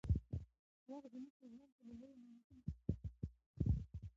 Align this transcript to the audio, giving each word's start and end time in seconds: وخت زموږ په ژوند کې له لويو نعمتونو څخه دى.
وخت 0.89 1.07
زموږ 1.13 1.33
په 1.39 1.45
ژوند 1.51 1.67
کې 1.75 1.83
له 1.87 1.93
لويو 1.99 2.21
نعمتونو 2.25 2.61
څخه 2.67 2.91
دى. 2.99 3.11